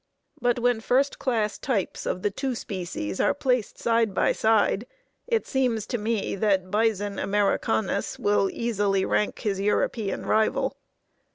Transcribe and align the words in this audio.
But 0.41 0.57
when 0.57 0.81
first 0.81 1.19
class 1.19 1.59
types 1.59 2.07
of 2.07 2.23
the 2.23 2.31
two 2.31 2.55
species 2.55 3.19
are 3.21 3.35
placed 3.35 3.77
side 3.77 4.15
by 4.15 4.31
side 4.31 4.87
it 5.27 5.45
seems 5.45 5.85
to 5.85 5.99
me 5.99 6.35
that 6.37 6.71
Bison 6.71 7.19
americanus 7.19 8.17
will 8.17 8.49
easily 8.51 9.05
rank 9.05 9.37
his 9.41 9.61
European 9.61 10.25
rival. 10.25 10.75